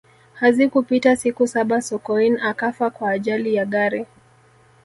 [0.33, 4.05] hazikupita siku saba sokoine akafa kwa ajali ya gari